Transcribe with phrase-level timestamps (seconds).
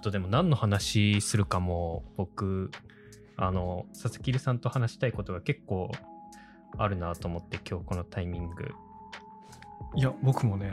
[0.00, 2.70] っとでも何の話するかも僕
[3.36, 5.92] あの佐々木さんと話したいことが結構
[6.78, 8.70] あるなと思って今日このタイミング。
[9.96, 10.70] いや僕もね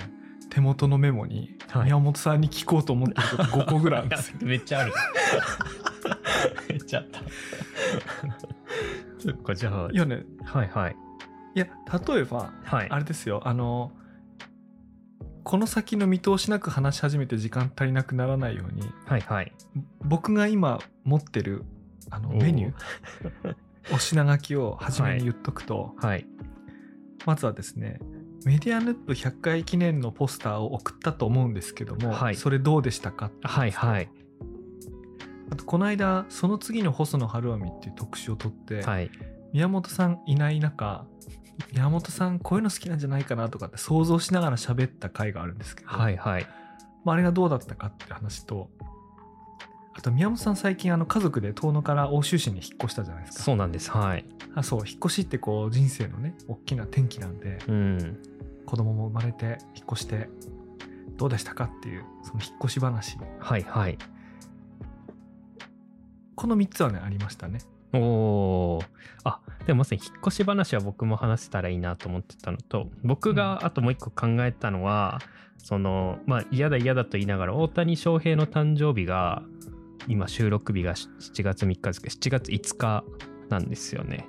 [0.50, 1.86] 手元のメモにはい。
[1.86, 4.38] 宮本さんに聞こうと思ってること5個ぐらいあるんですよ。
[4.40, 4.94] い やめっちゃある。
[6.70, 7.20] めっちゃあった。
[9.20, 10.24] そっかじゃあいやね。
[10.46, 10.96] はいはい。
[11.56, 11.68] いや
[12.08, 12.90] 例えばはい。
[12.90, 13.42] あれですよ。
[13.44, 13.92] あの
[15.48, 19.54] この先の見通しなく話し始めて時間足りなくならないようにはいはい。
[20.02, 21.64] 僕が今持ってる
[22.10, 23.56] あのメニュー
[23.96, 26.28] お品書きを初めに言っとくと、はい。
[27.26, 28.02] まずはですね
[28.44, 32.36] メディアヌップ100回記念のポスターを送ったと思うんですけども、はい。
[32.36, 33.32] それどうでしたか？
[33.42, 34.10] はいはい。
[35.50, 39.10] あとこの間その次の細野晴臣っていう特集を取って、はい。
[39.54, 41.06] 宮本さんいない中
[41.72, 46.48] 宮本さんこういうの好きなんじゃないかなとかって想像しながら喋った回があるんですけど、はいはい。
[47.04, 48.70] まあ、あれがどうだったかって話と
[49.94, 53.44] あと宮本さん最近あの家族で遠野から奥州市に引っ越したじゃないですか。
[53.44, 53.90] そうなんです。
[53.90, 54.26] はい。
[54.54, 58.20] あそう引っ越しってこう人生のね大きな転機なんでうん。
[58.68, 60.30] 子供も生まれて引っ越して
[61.16, 63.98] どうでしたかっていうその引っ越し話はいはい
[66.36, 67.60] この3つはねありましたね
[67.94, 68.86] おー。
[69.24, 75.20] あでもまさに引っ越し話は僕も話せたらいいなと思ってたのと僕があともう一個考えたのは、
[75.58, 79.44] そのまあ嫌だ嫌だと言いながら大谷翔平の誕生日が
[80.08, 83.04] 今収録日が7月3日ですけど7月5日
[83.50, 84.28] なんですよね。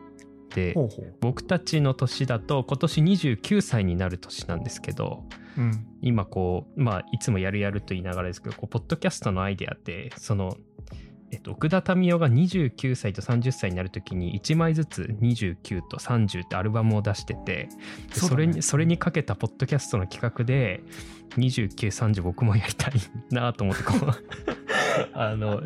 [0.54, 0.74] で
[1.20, 5.24] 僕たちの年だと今年29歳になる年なんですけど
[5.56, 5.86] うん。
[6.00, 10.56] 今こうまあいつもやるやると言いながらですけどこうポッドキャストのアイデアってその
[11.30, 17.68] えっと、奥田民生が29歳と30歳になるときに1枚ずつ29と30ってアルバムを出してて
[18.08, 20.82] でそねそれにそれにかけたポッドキャストの企画で
[21.36, 22.92] 2930僕もやりたい
[23.30, 24.12] なと思ってこう
[25.12, 25.62] あの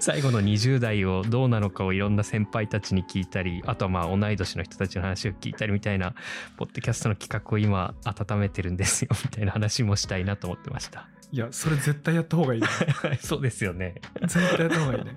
[0.00, 6.14] 最後の20代をどうなのかをいろんな先輩たちに聞いたりあとはまあ同い年の人たちの話を聞いたりみたいな
[6.56, 11.08] ポッドキャストの企画を今温めてるんですよみたいな話もしたいなと思ってました。
[11.32, 12.66] いやそれ絶対やった方がいいね
[13.20, 14.00] そうですよね。
[14.22, 15.12] 絶対やった方がいいね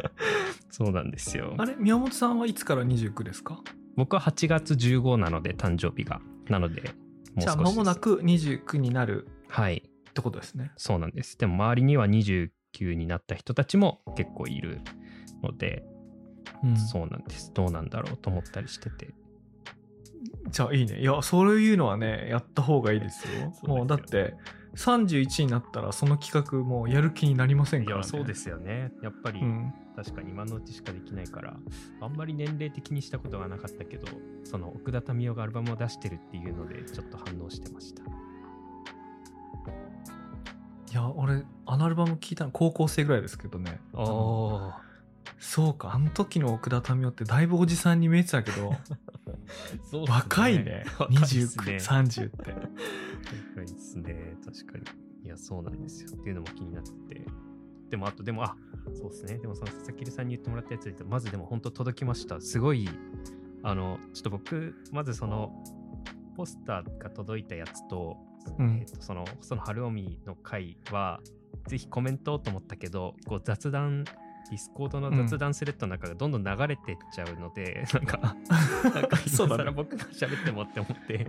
[0.69, 1.66] そうなんですよあ。
[1.66, 3.59] れ宮本さんはいつから29ですか？
[3.96, 6.22] 僕は8月15なので誕生日が。
[6.50, 6.88] なので、も
[7.38, 9.78] うじゃあ間もなく29になるはい。
[10.09, 11.38] ってことですねそうなんです。
[11.38, 12.50] でも周りには29
[12.95, 14.81] になった人たちも結構いる
[15.41, 15.84] ので、
[16.63, 17.51] うんそうなんです。
[17.53, 19.13] どうなんだろうと思ったりしてて。
[20.50, 24.35] じゃあいいねいやそういうのはねやった方がいいですよそうですよもうだって
[24.76, 28.04] 31になったらその企画もうやる気になりませんからね
[28.34, 28.92] すよね。
[29.02, 31.56] やっぱりうん確かに今のうちしかできないから、
[32.02, 34.08] あんまり年齢的にしたことがなかったけど、
[34.44, 38.02] その奥田民生がアルバムを出してるっていうので、ちょっと反応してました。
[38.02, 38.06] い
[40.96, 44.83] や俺あのアルバム聞いたの高校生ぐらいですけどねあのおー。
[45.40, 48.74] そうかあの時の奥田民生ってだいぶおじさんに見えてたけど。
[49.90, 50.08] そうね。
[50.10, 50.86] 若いね。
[50.98, 51.78] 若いっすね。
[51.78, 52.52] 2930って。
[52.52, 54.38] 若いですね。
[54.44, 55.26] 確かに。
[55.26, 56.10] いやそうなんですよ。
[56.14, 57.26] っていうのも気になって
[57.90, 58.56] でもあとでもあ
[58.94, 59.38] そうですね。
[59.38, 62.42] でもその佐々木さんに言ってもらったやつでまずでも本当届きました。
[62.42, 62.90] すごい
[63.62, 65.54] あのちょっと僕まずその
[66.36, 68.18] ポスターが届いたやつと,、
[68.58, 68.80] うん。
[68.80, 71.22] えっとそのその春臣の回は
[71.68, 74.06] ぜひコメントをと思ったけどこう雑談
[74.53, 78.36] ディスコードの雑談スレッドの中がどんどん流れてっちゃうので、 なんか
[78.84, 79.64] なんかそうだね。
[79.64, 81.28] 今更僕が喋ってもって 思って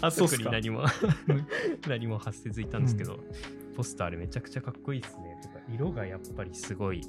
[0.00, 1.46] あ特に何もうん
[1.88, 3.18] 何も発せずいたんですけど、
[3.76, 5.36] ポスターあれめちゃくちゃかっこいいですね。
[5.42, 7.02] とか色がやっぱりすごい。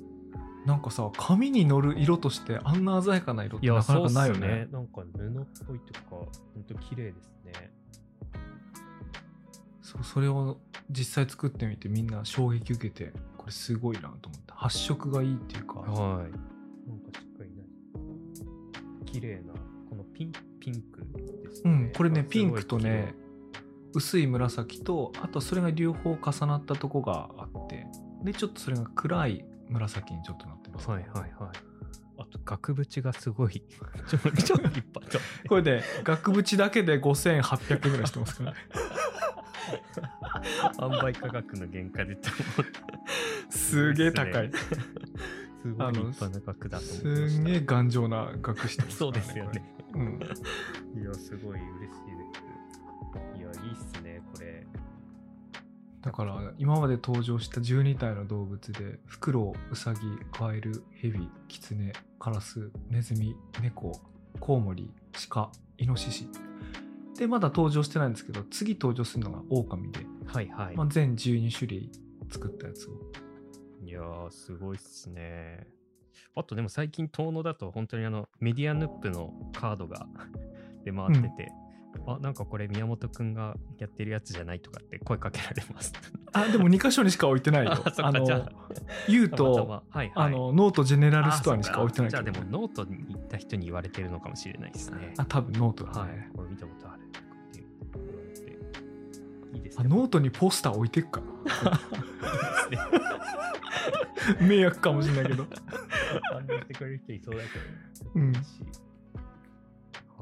[0.66, 4.68] なんかさ紙に乗る色としてあんな鮮やかな色ってなかなかないよそうっすね。
[4.72, 6.30] なんか布っぽいとか本
[6.68, 7.72] 当綺麗ですね。
[9.82, 15.90] そうそれを実際作ってみてみんな衝撃受けてこれすごいなと思って発色がいいっていうかはい。
[15.90, 17.64] なんかしっかりね
[19.08, 19.54] 綺麗な
[19.90, 21.72] このピンピンクですね。
[21.72, 23.16] うんこれねピンクとね
[23.96, 27.88] 薄い紫とあとそれが両方重なったとこがあって
[28.24, 31.32] でちょっとそれが暗い紫にちょっとなってます、はいはいはい。
[32.20, 33.64] あと額縁がすごい。
[34.08, 35.20] ちょっと立派 と
[35.50, 38.58] これで額縁だけで5800円ぐらいしてますからね
[40.78, 42.70] 販売価格の原価でと思
[43.50, 44.52] すげえ高い
[45.62, 49.64] すごい立派な額だと思ってましたすんげえ頑丈な額してますそうですよね。
[49.94, 50.20] うん
[50.96, 53.38] いや、すごい嬉しいです。
[53.38, 54.66] いや、いいっすね、これ。
[56.02, 60.00] だから今まで登場した12体の動物でフクロウウサギ
[60.32, 63.92] カエルヘビキツネカラスネズミ猫
[64.40, 64.90] コウモリ
[65.30, 66.28] 鹿イノシシ
[67.18, 70.76] でまだ登場してないんですけど次登場するのがオオカミで、はいはい。
[70.76, 71.92] まあ、全12種類
[72.30, 72.94] 作ったやつを
[73.84, 75.68] いやー、すごいっすね。
[76.34, 80.08] あとでも最近、遠野だと本当にあのメディアヌップのカードが
[80.86, 81.52] 出回ってて、
[82.08, 85.94] あ、なんかこれ宮本くんがやってるやつじゃないとかって声かけられます。
[86.34, 87.74] あでも2箇所にしか置いてないよ。
[87.98, 88.52] あのじゃあ。
[89.08, 89.84] 言うたまたとま。
[89.90, 95.14] はいはい、あのノートジェネラルストアにしあか置いてないじゃあでもノートに行った人に言われてるのかもしれないですね。
[95.18, 97.02] あ多分ノートだはねい、これ見たことある
[99.54, 99.90] いいいですあね。
[99.90, 101.22] ノートにポスター置いてくか
[104.42, 105.48] 迷惑かもしれないけど。
[106.32, 107.48] 反応してくれる人いそうだけ
[108.04, 108.12] ど。
[108.16, 108.34] うん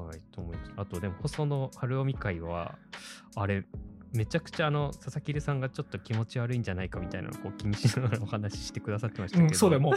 [0.06, 0.72] はい、と思います。
[0.76, 2.78] あと、でも、細野晴臣会は、
[3.36, 3.64] あれ、
[4.12, 9.82] めちゃくちゃあの佐々木留さんがちょっと気持ち悪いんじゃないかみたいなのをこう気にしながらお話ししてくださってましたけど、うん、そうだよ。
[9.82, 9.94] もう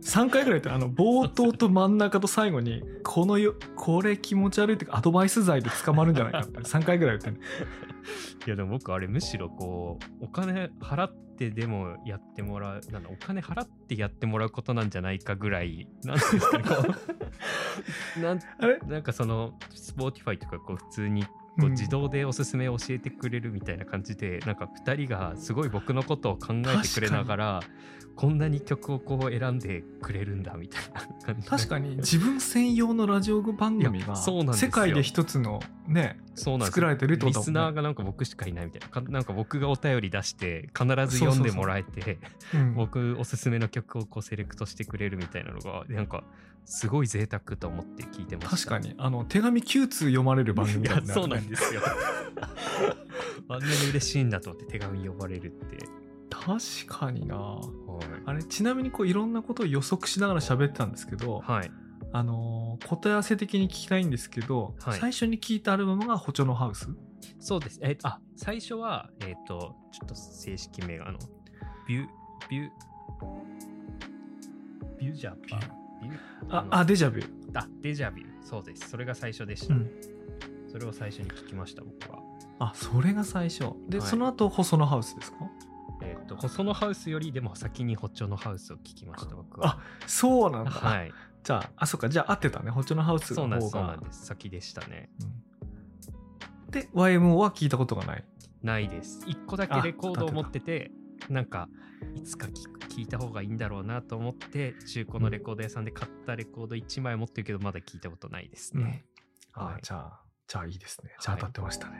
[0.00, 7.44] 3回ぐらい言ってあの冒頭と真ん中と最後にこのよこれ気持ち悪いっていうかアドバイス罪で捕まるんじゃないかって3回ぐらい言ってね。
[8.46, 16.58] いやでも僕あれむしろこうお金払ってでもやってもらうなんだお金払ってやってもらうことなんじゃないかぐらいなんですか
[18.20, 18.40] なん
[18.88, 21.30] なんかその Spotify とかこう普通にこ
[21.62, 21.70] ううん。
[21.72, 27.60] 自動でおすすめを教えてくれるみたいな感じで、なんか2人がすごい僕のことを考えてくれながら
[28.18, 31.96] こんなに曲をこう選んでくれるんだみたいな感じ確かに。
[31.96, 37.50] 自分専用のラジオ番組が世界で一つのね作られてるってことだもんね。
[37.50, 38.88] リスナーがなんか僕しかいないみたいな。
[38.88, 42.18] かなんか僕がお便り出して必ず読んでもらえて
[42.54, 42.56] う。
[42.58, 42.74] ん。
[42.74, 46.24] 僕おすすめの曲をこうセレクトしてくれるみたいなのがなんか
[46.64, 48.56] すごい贅沢と思って聞いてました。
[48.56, 48.94] 確かに。
[48.98, 51.00] あの手紙9通読まれる番組いだ。
[51.00, 51.80] ねやそうなんですよ。
[53.48, 55.78] あんなに嬉しいんだと思って手紙呼ばれるって、
[56.30, 57.36] 確かにな。
[57.36, 57.68] はい。
[58.26, 61.70] あれちなみにこういろんなことを予測しながら喋ってたんですけど、はい、
[62.12, 64.98] あのー答え合わせ的に聞きたいんですけど、はい。
[65.00, 66.88] 最初に聞いたアルバムが「ホチョのハウス
[67.38, 67.78] そうです。
[67.82, 71.18] えあ最初はえっ、とちょっと正式名があの
[71.86, 72.06] ビュ
[72.48, 72.70] ビュ
[74.98, 75.58] ビュジャパ
[76.00, 76.10] ビュ」
[76.48, 78.88] のああデジャビュあデジャビュそうです。
[78.88, 79.90] それが最初でした、うん。
[80.70, 82.18] それを最初に聞きました僕は。
[82.60, 83.72] あそれが最初。
[83.88, 84.08] で、はい。
[84.08, 85.38] その後細野ハウスですか？
[86.02, 89.68] えっ、と細野ハウスよりでも先にホッチョのハウスを聞きました僕は。
[89.68, 91.12] あそうなんだ、はい。
[91.42, 92.08] じゃああそっか。
[92.08, 92.70] じゃあ合ってたね。
[92.70, 93.88] ホチョのハウスそうなんでの方がす。
[93.88, 94.26] そうなんです。
[94.26, 95.10] 先でしたね。
[95.20, 95.28] うん。
[95.28, 95.34] で
[96.70, 98.24] YMO は聞いたことがない。
[98.62, 99.20] ないです。
[99.26, 100.90] 1個だけあレコードを持ってて
[101.28, 101.68] なんか
[102.14, 102.48] いつか
[102.88, 109.04] 聞いた方がいいんだろうなと思って中古のレコード屋さんで買ったレコード1枚持ってるけどまだ聞いたことないですね、
[109.52, 109.80] あ、はい。
[109.82, 111.14] じゃあじゃあいいですね。
[111.20, 111.98] じゃあ当たってましたね、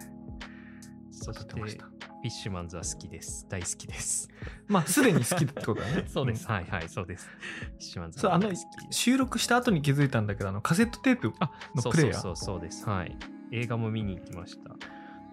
[1.18, 3.46] 当そしたてフってましたィッシュマンズは好きです。
[3.48, 4.28] 大好きです。
[4.66, 6.04] まあすでに好きってことだね。
[6.08, 6.50] そうです、ん。
[6.50, 7.28] はいはいそうです。
[7.28, 8.50] フィッシュマンズそうあの
[8.90, 12.14] 収録した後に気づいたんだけどあのカセットテープあそうのプレイヤー。
[12.14, 12.88] そうそうそうです。
[12.88, 13.16] はい
[13.52, 14.76] 映画も見に行きました。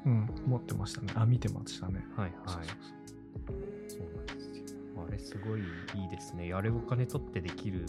[0.05, 1.13] うん、持ってましたね。
[1.15, 2.05] あ見てましたね。
[2.15, 2.67] はいはい。
[3.87, 4.85] そうなんですよ。
[5.07, 6.53] あれすごいいいですね。
[6.53, 7.85] あれお金取ってできる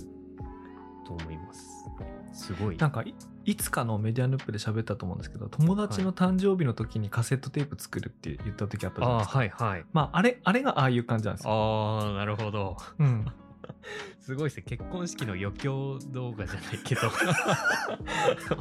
[1.06, 1.84] と思います。
[2.32, 2.76] すごい。
[2.76, 3.14] なんかい
[3.44, 9.49] いつかのメディアヌップで喋ったと思うんですけど友達の誕生日の時にカセットテープ作るって言った時あったじゃないああですか、はい。
[9.50, 12.76] はいまああれあれがああいう感じなんですよ、ああなるほど。
[12.99, 13.25] うん、
[14.21, 14.65] すごいですね。
[14.67, 17.11] 結婚式の余興動画じゃないけど。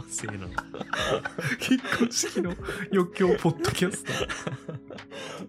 [0.07, 0.49] せーの。
[1.59, 2.55] 結婚式の
[2.91, 4.13] 余興ポッドキャスト、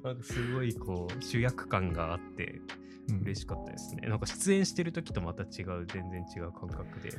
[0.08, 2.60] なんかすごいこう主役感があって
[3.08, 3.20] うん。
[3.22, 4.08] 嬉しかったですね。
[4.08, 7.12] なんか出演してる時とまた違う全然違う感覚で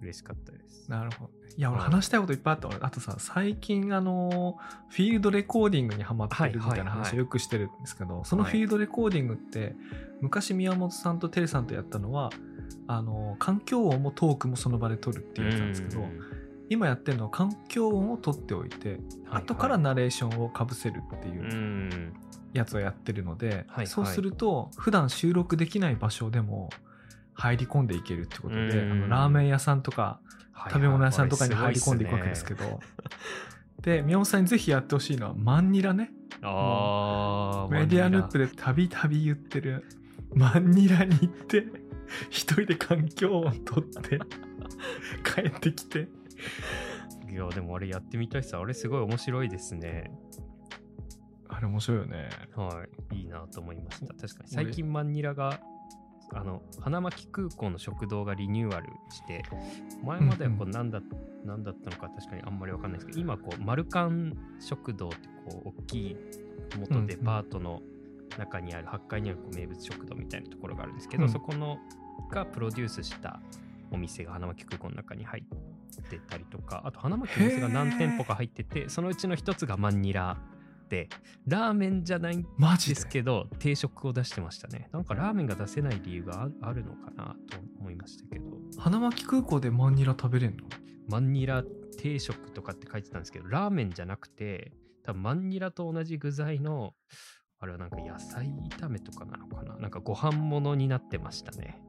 [0.00, 0.88] 嬉しかったです。
[0.88, 1.48] なるほどね。
[1.56, 4.56] いや俺はい話したいこといっぱいあった俺あとさ最近あの
[4.90, 7.04] フィールドレコーディングにハマってるみたいなはいはいはい。
[7.04, 9.74] 話をよくしてるんですけど、そのフィールドレコーディングって
[10.20, 12.30] 昔宮本さんとテレさんとやったのは
[12.86, 16.04] あの環境音もトークもその場で撮るっていうやつなんですけど
[16.70, 19.00] 今やってるのは環境音を撮っておいて、
[19.30, 22.12] 後からナレーションをかぶせるっていううん。
[22.54, 23.86] やつをやってるので、はい。
[23.86, 26.70] そうすると普段収録できない場所でも
[27.38, 28.92] 入り込んでいけるってことで、うん。
[28.92, 30.20] あのラーメン屋さんとか
[30.52, 32.64] はい食べ物屋さんとかに入り込んでいくわけですけど。
[32.64, 32.80] ど、
[33.80, 36.10] で宮本さんにぜひやってほしいのはマンニラね。
[36.42, 39.86] ああメディアヌップでたびたび言ってる
[40.34, 41.64] マンニラに行って
[42.28, 44.18] 一人で環境音取って
[45.24, 46.08] 帰ってきて。
[47.30, 50.10] いやでもあれやってみたいさあれすごい面白いですね。
[51.48, 52.28] あれ面白いよね。
[52.56, 53.16] はい。
[53.16, 54.14] いいなと思いました。
[54.14, 54.48] 確かに。
[54.48, 55.60] 最近マンニラが
[56.34, 59.42] あの花巻空港の食堂がリニューアルして
[60.04, 61.00] 前まではこう何だ,、
[61.44, 65.16] 何だったのか確かにあんまりわかんないですけど今こうマルカン食堂って
[65.48, 66.16] こう大きい
[66.78, 67.82] 元デパートの
[68.38, 71.30] 中にある8階にあるこう名物食堂みたいなところがあるんですけど、うん。
[71.30, 71.78] そこの
[72.30, 73.40] がプロデュースした
[73.90, 80.36] お店が花巻空港の中に入ってたりとかあと花巻のお店が何店舗か入っててそのうちの一つがマンニラ
[80.88, 81.08] って
[81.46, 82.94] ラーメンじゃないんでマジで？
[82.94, 84.88] すけど定食を出してましたね。
[84.92, 88.46] なんかラーメンが出せない理由がああるのかなと思いましたけど。
[88.78, 90.64] 花巻空港でマンニラ食べれんの？
[91.08, 91.62] マンニラ
[91.98, 94.72] 定食とかって書いてたんですけどラーメンじゃなくて
[95.04, 96.94] 多分マンニラと同じ具材の
[97.60, 98.46] あれはなんか野菜
[98.78, 99.76] 炒めとかなのかな？
[99.76, 101.80] なんかご飯物になってましたね。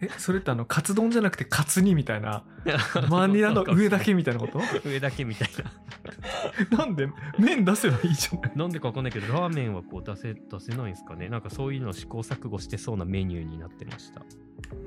[0.00, 2.44] えそれってあのカツ丼じゃなくてカツ煮みたいな？
[3.10, 4.60] マンニラの上だけみたいなこと？
[4.88, 5.72] 上だけみたいな
[6.76, 14.22] なんで麺出せばいいじゃないなんでかわかんないけど、ラーメンはこう出せ、出せないんですかねなんかそういうのを試行錯誤してそうなメニューになってました。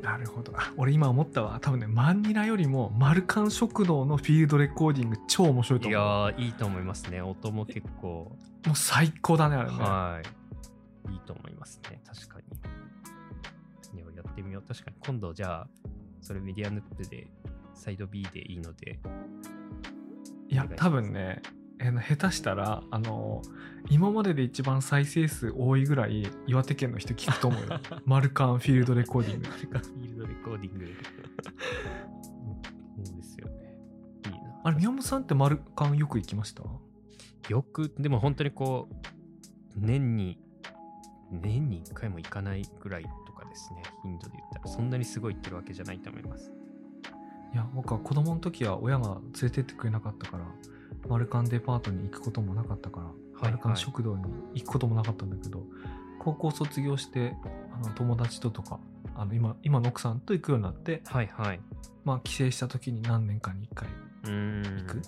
[0.01, 7.21] なるほどあ俺今思ったわ多分ねマンニラよりもマルカン食堂のフィールドレコーディング超面白いとい思うやー、いいと思いますね。
[7.21, 8.35] 音も結構、
[8.65, 10.21] もう最高だねあれね、は
[11.09, 11.13] い。
[11.13, 12.01] いいと思いますね。
[12.05, 12.39] 確か
[13.93, 13.99] に。
[13.99, 14.63] いや、やってみよう。
[14.67, 15.67] 確かに今度じゃあ、
[16.21, 17.27] それメディアヌップで、
[17.73, 18.99] サイド B でいいので、
[20.47, 21.41] いや多分ね
[21.83, 23.41] えー下手したらあの
[23.89, 30.93] 今までで一番再生数多いぐらい岩手県の人聞くと思うよ マルカンフィールドレコーディングフィールドレコーディングで。
[33.03, 33.75] そうですよね。
[34.25, 34.59] いいな。
[34.63, 36.63] あれ宮本さんってマルカンよく行きました？
[37.49, 38.95] よく、でも本当にこう、
[39.75, 40.39] 年に、
[41.31, 46.51] 年に1回も行かないぐらいとかですね、頻度で言ったら、そんなにすごい行ってるわけじゃないと思います。
[47.53, 50.45] いや僕は子供の時は親が連れてってくれなかったから
[51.09, 53.09] マルカンデパートに行くこともなかったから、い
[53.41, 55.63] マルカン食堂に行くこともなかったんだけど
[56.19, 57.35] 高校卒業して
[57.73, 58.79] あの友達ととか
[59.15, 61.59] あの今今の奥さんと行くようになって、はいはい。
[62.03, 63.89] まあ、帰省した時に何年かに1回。
[64.23, 65.01] 行く、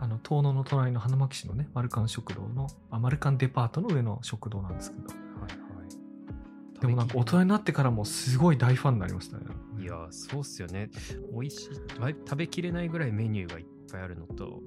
[0.00, 6.80] あの遠野の隣の花巻市のねマルカン食堂のあマルカンデパートの上の食堂なんですけどはいはい。
[6.80, 9.44] でもなんか大人になってからもすごい大ファンになりましたね
[9.78, 10.90] いやー、そうっすよね。
[11.32, 12.00] 美味しい。
[12.00, 14.62] ま食べきれないぐらいメニューがいっぱいあるのと、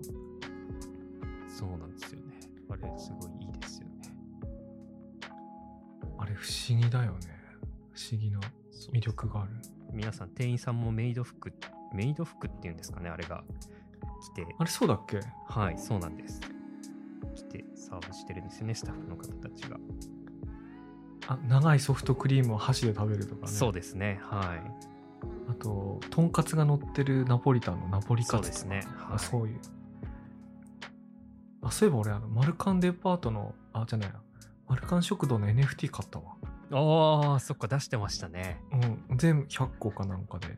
[1.60, 2.40] そうなんですよね。
[2.70, 4.14] あれ、すごいいいですよね。
[6.18, 7.20] あれ不思議だよね
[7.94, 8.40] 不思議な
[8.94, 9.52] 魅力がある
[9.92, 11.52] 皆さん、店員さんもメイド服、
[11.94, 13.44] メイド服っていうんですかね、あれが
[14.22, 15.20] 来て、あれそうだっけ？
[15.48, 16.40] はい、そうなんです。
[17.36, 19.78] 来てサーブしてるんですよね、スタッフの方たちが。
[21.28, 24.62] あ長いソフトクリームを箸で食べるとかねそうですね、はい。
[25.50, 29.60] あととんかつが乗ってるナポリタンのナポリカツとかそうですねはいあそういう
[31.70, 34.20] あそういえば俺あのマルカンデパートのあじゃないな
[34.68, 36.26] マルカン食堂の NFT 買ったわ
[36.72, 38.62] ああ、そっか、出してましたね。
[38.72, 40.58] うん全部100個かなんかで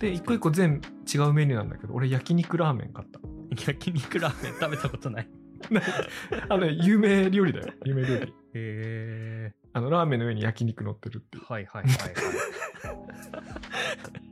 [0.00, 3.18] で一個一個全部違うメニューなんだけど俺焼肉ラーメン買った
[3.66, 5.28] 焼肉ラーメン食べたことない。
[6.48, 9.54] あのね有名料理だよ有名料理へえ。
[9.72, 12.14] あのラーメンの上に焼肉乗ってるっていうはいはいはいはい。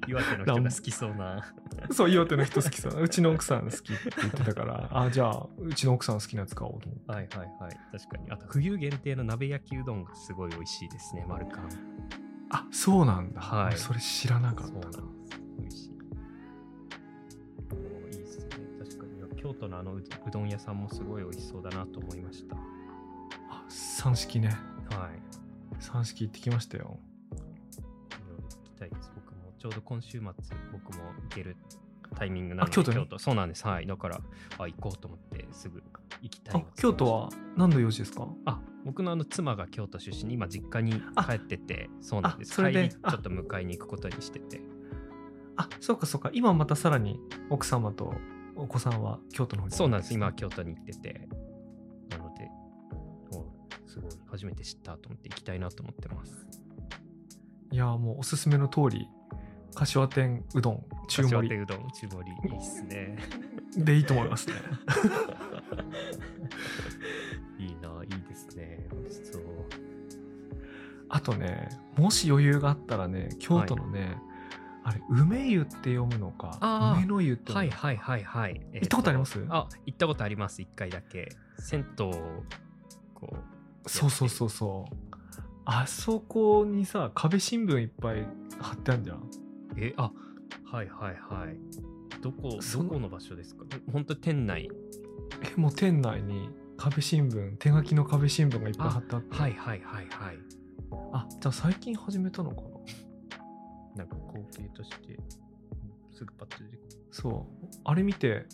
[0.09, 1.45] 岩手の人が好きそうな。
[1.93, 7.79] そう岩手の人好きそううちの奥さん好きって言ってたからあじゃあうちの奥さん好きなやつ買おうと思ってはいはいはい。
[7.93, 8.31] 確かに。
[8.31, 11.69] あと、冬限定の鍋焼きうどんがすごい美味しいですね、マルカン。
[12.51, 15.03] あそうなんだ、はい俺それ知らなかっそうたなな。
[15.61, 15.89] 美味しい。
[18.07, 18.47] いいですね。
[18.79, 19.41] 確かに。
[19.43, 22.57] 京都のあのううどん屋さんもすごい美味しそうだなと思いました。
[23.51, 24.49] あ三式ね
[24.91, 25.81] はい。
[25.81, 26.99] 三式行ってきましたよ
[27.31, 27.37] い
[28.29, 29.13] ろいろ聞きたいです。
[29.59, 30.23] ちょうど今週末、
[30.73, 31.57] 僕も行ける
[32.17, 33.67] タイミングなので、あ京都にそうなんです。
[33.67, 33.87] はい。
[33.87, 34.21] だから、
[34.59, 35.83] あ、行こうと思って、すぐ
[36.23, 38.29] 行きたい京都は何の用事ですか？
[38.45, 42.53] あ、僕のあの妻が京都出身、今実家に帰ってて、そうなんです。
[42.53, 44.61] あそれでちょっと迎えに行くことにしてて。
[45.57, 47.19] あそうかそうか今またさらに
[47.51, 48.15] 奥様と
[48.55, 49.75] お子さんは京都の方に？
[49.75, 50.15] そうなんです。
[50.15, 51.29] 今は京都に行ってて。
[52.11, 52.49] なので、
[53.33, 53.45] お
[53.87, 56.47] すごい、初めて知ったと思って行きたいなと思ってます。
[57.71, 59.09] いやもうおすすめの通り
[59.75, 63.17] 柏店うどん中盛り柏手うどん、中盛り、いいっすね。
[63.77, 64.55] でいいと思いますね
[67.59, 68.87] いいな、いいですね。
[68.93, 69.43] 美味しそう。
[71.11, 74.19] あとねもし余裕があったらね京都のね、
[74.85, 76.59] あれ梅湯って読むのか
[76.99, 78.61] 梅の湯ってはいはいはいはい。
[78.73, 79.47] 行行ったことあります？
[79.49, 81.29] あ、行ったことあります、一回だけ。
[81.59, 82.13] 銭湯を、
[83.15, 83.37] こ
[83.87, 84.95] う、そうそうそうそう
[85.65, 88.27] あそこにさ壁新聞いっぱい
[88.61, 89.23] 貼ってあるじゃん
[89.81, 90.13] え、あ、
[90.65, 91.57] はいはいはい。
[92.21, 93.65] どこ、どこの場所ですか？
[93.93, 94.69] 本当店内。
[95.43, 100.39] えもう店内に壁新聞手書きの壁新聞がいっぱい貼ってあってはいはいはいはい。
[101.13, 102.63] あじゃあ最近始めたのか
[103.97, 103.99] な？
[103.99, 105.19] なんか光景として、
[106.13, 106.89] すぐパッと出てくる。
[107.11, 108.47] そうあれ見て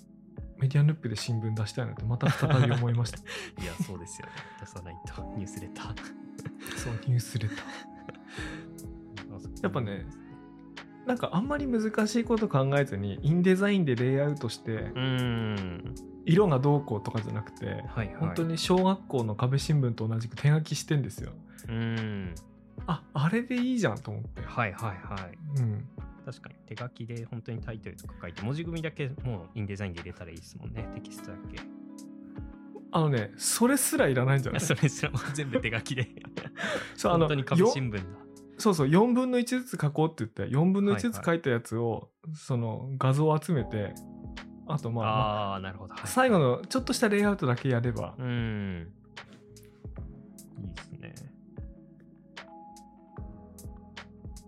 [0.58, 3.18] メディアヌップで新聞出したいなってまた再び思いました
[3.62, 4.32] いや、そうですよね。
[4.60, 5.96] 出さないと、ニュースレター。
[6.76, 7.58] そうニュースレター
[9.62, 10.06] やっぱね
[11.06, 14.90] なんかあんまり難しいこと考えずにインデザインでレイアウトして。
[16.26, 18.16] 色がどうこうとかじゃなくて、はいはい。
[18.18, 21.32] 本当に小学校の壁新聞と同じく手書きしてんですよ。
[21.68, 22.34] うん。
[22.87, 24.40] ああれでいいじゃんと思って。
[24.42, 25.61] はいはいはい。
[25.61, 25.84] うん、
[26.25, 31.61] 確かに手書きで本当にタイトルとか書いて文字組みだけもうインデザインで入れたらいいですもんねテキストだけ。
[32.90, 34.61] あのねそれすらいらないんじゃない？
[34.64, 36.08] それすらも全部手書きで。
[36.96, 38.02] そうあの本当に壁よ新聞だ
[38.58, 43.94] そうそう4分の1ずつ書こうって言って4分の1ずつ書いたやつを、その画像を集めて
[44.66, 48.88] あとまあまああなるほど、はい最後のちょっとしたレイアウトだけやれば、うん。
[50.58, 51.14] いいですね。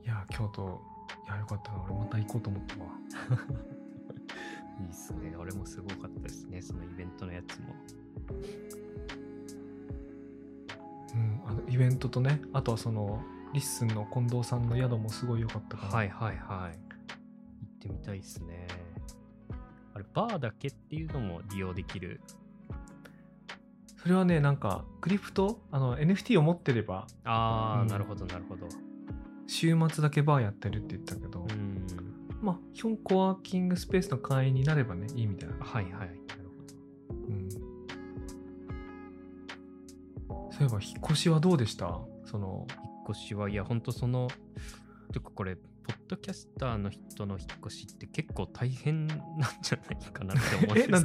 [0.05, 0.81] いや京都
[1.27, 1.83] いやよかったな。
[1.85, 2.85] 俺また行こうと思ったわ。
[4.81, 5.35] いいですね。
[5.37, 6.63] 俺もすごかったですね。
[6.63, 7.75] そのイベントのやつも。
[11.15, 13.23] うんあのイベントとねあとはその
[13.55, 15.93] リッスンの近藤さんの宿もすごい良かったから。
[15.93, 16.79] はいはいはい。
[16.79, 16.79] 行
[17.67, 18.67] ってみたいですね。
[19.95, 22.21] あれバーだけっていうのも利用できる。
[23.97, 25.61] それはねなんかクリプト？
[25.73, 27.07] あの NFT を持ってれば。
[27.25, 27.89] ああ、うん。
[27.89, 28.69] なるほどなるほど。
[29.47, 31.87] 週末だけバーやってるって言ったけど、うん。
[32.43, 35.57] まあ基本コワーキングスペースの会員になればねいいみたいな。
[35.61, 35.93] はいはい。
[35.93, 36.19] なる
[37.29, 37.51] うん。
[37.51, 37.59] そ
[40.61, 42.01] ういえば引っ越しはどうでした？
[42.27, 44.29] そのほど引っ越しはいやほんとその
[45.13, 49.19] てかこれポッドキャスターの人の引っ越しって結構大変なん
[49.63, 50.99] じゃないかなって思うんで？
[50.99, 51.05] す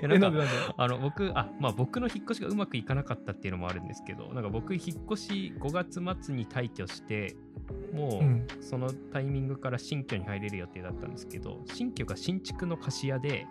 [0.00, 7.34] けどなんあの僕あまあ僕の引っ越しがうまくいかなかったっていうのもあるんですけどなんか僕引っ越し5月末に退去して
[7.92, 13.44] もうそのタイミングから新居に入れる予定だったんですけど新居が新築の貸し屋で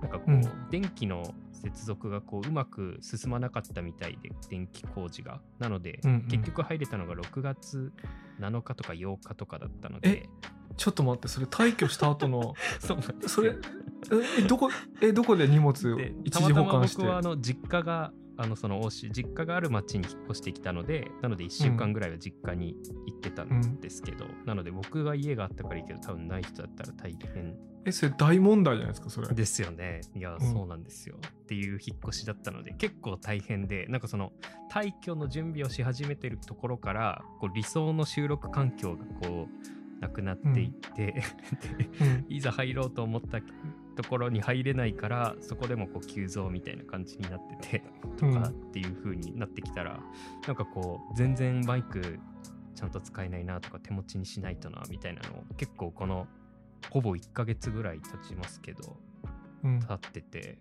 [0.00, 0.42] なんかこう、うん。
[0.70, 5.40] 電気の接続がこううまく進まなかったみたいで電気工事が。
[5.58, 6.20] なので、うんうん。
[6.28, 7.92] 結局入れたのが6月
[8.40, 10.28] 7日とか8日とかだったので。
[10.76, 13.54] ちょっと待ってそれ退去した後の そうなんですそれよ
[14.38, 14.70] えどこ
[15.02, 22.74] えどこで荷物で一時たまたま保管して僕はあの実家があのその実家がある町に引っ越してきたのでなので1週間ぐらいは実家に
[23.06, 27.54] 行ってたんですけど、なので僕が家があったからいいけど多分ない人だったら大変。
[27.84, 29.28] えそれ大問題じゃないですかそれ。
[29.28, 30.00] ですよね。
[30.14, 30.40] いや、ん。
[30.40, 31.16] そうなんですよ。
[31.18, 34.32] っていう引っ越しだったので結構大変でなんかその
[34.72, 41.22] 退去の準備をし始めてるところからこう理想の収録環境がこうなくなっていって、 で
[42.00, 42.26] うん。
[42.28, 43.40] いざ入ろうと思った
[43.90, 47.84] ところに入れないからそこでもこう急増みたいな感じになってて
[48.16, 50.00] とかっていう風になってきたら、
[50.46, 52.18] なんかこう全然バイク
[52.74, 56.26] ちゃんと使えないなとか手持ちにしないとなみたいなのを結構この
[56.90, 58.96] ほぼ1ヶ月ぐらい経ちますけど
[59.64, 60.58] うん経ってて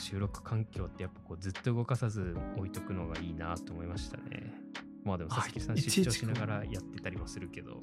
[0.00, 4.54] 収録環境ってやっぱこうずっと動かさず置いとくのがいいなと思いましたね。
[5.04, 7.82] まあでもあ佐々木さん出張しながらやってたりもするけど。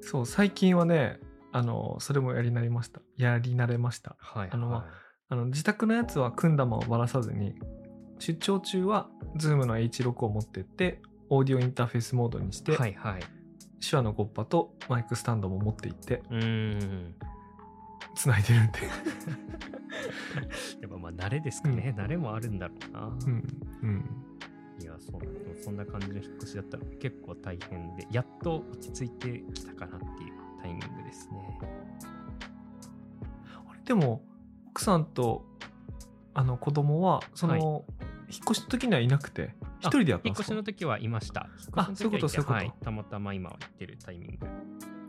[0.00, 1.18] そう最近はね
[1.58, 3.00] あのそれもやり慣れました。
[3.16, 4.16] やり慣れました。
[4.18, 4.82] はい、あのはい
[5.30, 7.54] あの自宅のやつは組んだままばらさずに
[8.18, 13.22] 出張中は Zoom の H6 を持ってってオーディオインターフェースモードにして、はいはい。
[13.86, 17.14] 手話のゴッパとマイクスタンドも持っていってうーん。
[18.14, 18.78] つないでるんで。
[20.80, 23.00] やっぱまあ慣れですかね、慣れもあるんだろうな。
[23.06, 23.44] うん。
[23.82, 24.04] うん。
[24.80, 31.58] いや、そうなんそんな感じの引っ越しだったので結構大変で、やっと落ち着いてきたかなっていうタイミングですね。
[33.68, 34.22] あれでも
[34.70, 35.44] 奥さんと
[36.34, 37.82] あの子供はその、はい
[38.30, 40.52] 引っ越しの時にはいなくて一人でやったん引っですか？
[40.52, 41.48] 越しの時はいました。
[41.72, 44.46] あそういうことそういうことはい、たまたま今は行ってるタイミング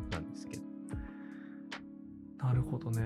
[0.10, 0.64] なんですけど。
[2.38, 3.04] なるほどね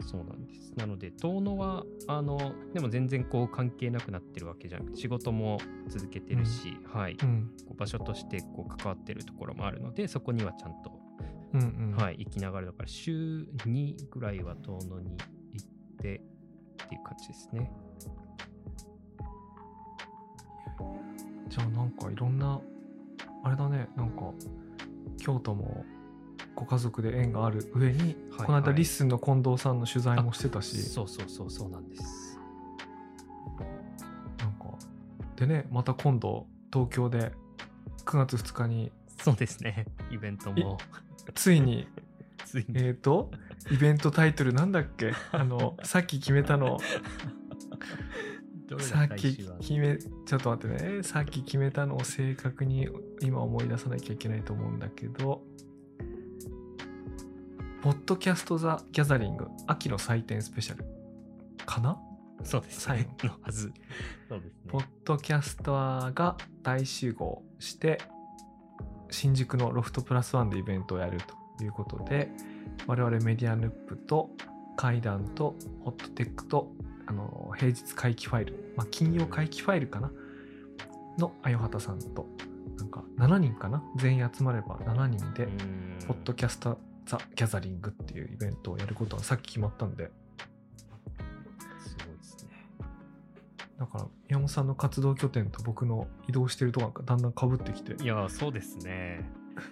[0.00, 0.72] そうなんです。
[0.76, 11.00] なので、遠野は、あの、でも全然こう関係なくなってるわけじゃなくて、仕事も続けてるし、はい、こうんう場所としてこう関わってるところもあるので、そこにはちゃんと、
[11.56, 15.16] うんうんはい、行きながらだから、週2ぐらいは遠野に
[15.52, 15.66] 行っ
[15.98, 16.20] て
[16.84, 17.70] っていう感じですね。
[21.48, 22.60] じゃあなんかいろんな
[23.42, 24.32] あれだねなんか
[25.18, 25.84] 京都も
[26.54, 28.04] ご家族で縁がある上に、は
[28.44, 32.38] いこの間はいリッスンの近藤さんの取材もしてたし、そうそうそう、そうなんです。
[34.38, 34.76] なんか
[35.36, 37.32] でねまた今度東京で
[38.04, 38.92] 9月2日に
[39.22, 40.78] そうですね、イベントも、
[41.34, 41.86] ついに
[42.44, 42.74] ついに。
[42.76, 43.30] えっと
[43.70, 45.12] イベントタイトルなんだっけ？
[45.32, 46.78] あの さっき決めたの
[48.78, 52.88] さっき決めちょっと待ってねさっき決めたのを正確に
[53.20, 55.42] 今思い出さなきゃいけないと思うんだけど
[57.82, 60.84] ポッドキャスト・ザ・ギャザリング秋の祭典スペシャル
[61.64, 61.96] かな？
[62.42, 63.16] そうです最ね。
[63.22, 63.72] のはず。
[64.28, 64.78] そうですねポ。
[64.78, 67.98] ッドキャスターが大集合して
[69.10, 71.18] 新宿のロフトプラスワンでイベントをやる
[71.58, 72.30] ということで
[72.86, 74.30] 我々メディアヌップと
[74.76, 76.70] 階段とホットテックと
[77.06, 80.10] あの平日回帰ファイル、まあ、金曜回帰ファイルかな？
[81.18, 82.26] のあよはたさんと
[82.76, 83.82] なんか7人かな？
[83.96, 85.48] 全員集まれば7人で、
[86.06, 90.10] ポッドキャストザ・ギャザリングっていうイベントをやることがさっき決まったんで、
[93.78, 99.28] だから宮本さんの活動拠点と僕の移動してるとこがだんだんかぶってきて、いや、そうですね。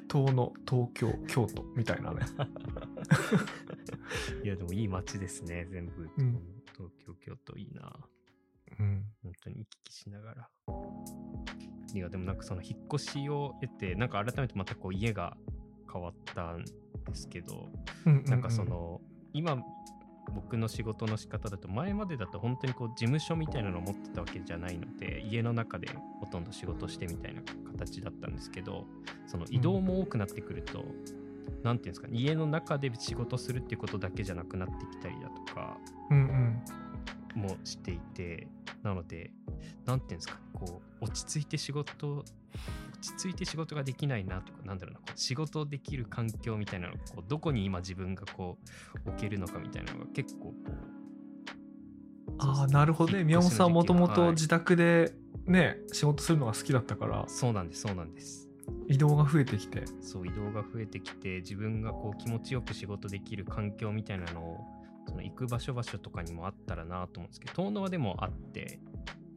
[0.08, 2.20] 遠野、東京、京都みたいなね。
[4.42, 6.10] いや、でもいい街ですね、全部。
[6.16, 6.40] うん
[6.76, 7.92] 東京、京都いいな。
[8.80, 9.04] うん。
[9.22, 10.50] 本当に行き来しながら。
[11.94, 15.36] いや、でもなんかその引っ越しを得て、なんか改めてまたこう家が
[15.90, 16.70] 変わったんで
[17.14, 17.70] すけど、
[18.06, 19.00] うんうなんかそ、の、
[19.32, 19.62] 今、
[20.32, 25.88] 僕の仕事の仕方だと前までだと本当にこう事務所みたいなのを持ってたわけじゃないので家の中で
[26.20, 28.86] ほとんど仕事してみたいな形だったんですけど
[29.26, 30.84] その移動も多くなってくると、
[31.62, 35.76] なんていうんですか家の中で仕事するっていうことだけじゃなくなってきたりだとか
[36.10, 36.62] うんうん。
[37.34, 38.46] もしていて
[38.82, 39.32] なので
[39.86, 42.24] なんていうんですかねこう落ち着いて仕事
[43.04, 48.58] 落ち着いて仕事ができないなとかなんだろうなこう仕事できる環境みたいなのをこうどこに今自分がこ
[49.04, 50.94] う置けるのかみたいなのが結構こう
[52.38, 53.22] ああ、なるほどね。
[53.22, 55.14] 宮本さんもともとはい自宅で
[55.46, 58.48] ね、仕事するのが好きだったから、そうなんですそうなんです
[58.88, 59.84] 移動が増えてきて。
[60.00, 64.60] そう移動が増えてきて自分がこう気持ちよく仕事できる環境みたいなのを
[65.06, 68.80] その行く場所場所とかにもあったらなと思うんですけど遠野はでもあって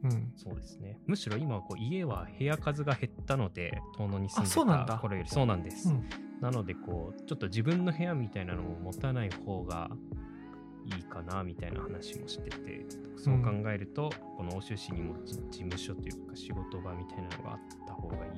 [0.04, 0.32] うん。
[0.36, 0.98] そうですね。
[1.06, 4.84] むしろ今はこう家は部屋数が減ったので遠野に住んあそうなんだ。
[4.86, 5.28] でた頃より。
[5.28, 6.04] そうなんです、うん。
[6.40, 9.90] なのでこうちょっと自分の部屋みたいなのも持たない方が
[10.84, 18.32] いいかなみたいな話もしててそう考えると、この欧州市にもじ事務所というか仕事場みたいなのがあった方がいい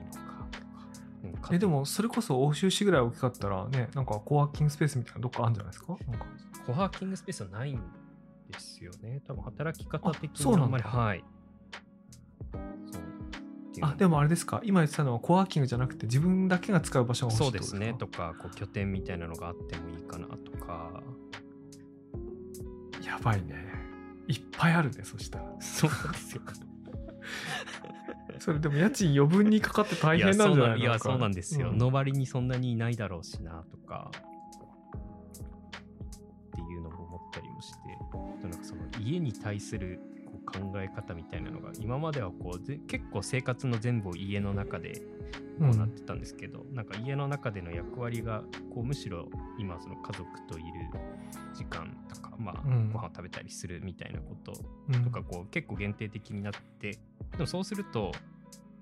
[1.28, 5.96] のかえでもそれこそ欧州市ぐらい大きかったらねなんかコワーキングスペースみたいなどっかあるんじゃないですか？
[6.08, 6.26] なんか。
[6.66, 7.76] コワーキングスペースはないん
[8.50, 9.20] ですよね。
[9.26, 11.22] 多分働き方的にあんまり、はい。
[13.80, 14.60] そうっていうあでもあれですか？
[14.64, 17.94] 今言ってたのはコワーキングじゃなくて自分だけが使う場所が欲しいそうですね。
[17.98, 21.02] とか、こう拠点みたいなのがあってもいいかなとか。
[23.04, 23.64] やばいね
[24.28, 26.42] いっぱいあるねそしたらそうなんですよ。
[28.38, 31.70] それでも家賃余分にかかって大変なんじゃないいや、そうなんですよ。
[31.70, 34.10] うんのばりにそんなにいないだろうしなとか。
[34.16, 34.20] っ
[36.52, 37.78] ていうのも思ったりもして、
[38.42, 40.00] なんかその家に対する
[40.52, 45.02] 考え方みたいなのが、今まではこうぜ結構生活の全部を家の中で
[45.58, 48.42] こうなってたんですけど、なんか家の中での役割が
[48.74, 50.68] こうむしろ今その家族といる
[51.54, 52.92] 時間とか、まあうん。
[52.92, 54.52] ご飯を食べたりするみたいなこと
[54.88, 55.04] うん。
[55.04, 56.98] とかこう結構限定的になってで
[57.38, 58.12] もそうすると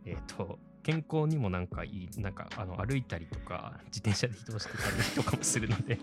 [0.04, 5.98] えっ、と健康にもなんかいいなんかあの歩いたりとか自転車で移動してたりとかもするので